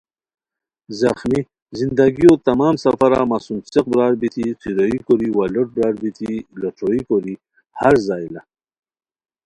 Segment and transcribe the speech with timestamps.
[1.01, 1.47] ذخمی ؔ
[1.79, 7.03] زندگیو تمام سفرا مہ سُم څیق برار بیتی څیروئیی کوری وا لوٹ برار بیتی لوٹھوروئیی
[7.07, 7.35] کوری
[7.79, 8.41] ہر زائیلہ